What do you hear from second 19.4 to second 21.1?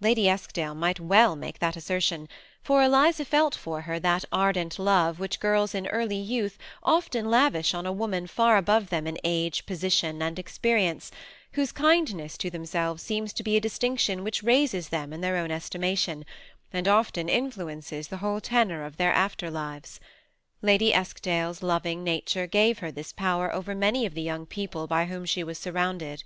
lives. Lady